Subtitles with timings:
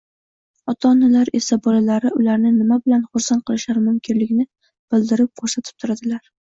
[0.71, 6.23] ota-onalar esa bolalari ularni nima bilan xursand qilishlari mumkinligini bildirib-ko‘rsatib turadilar.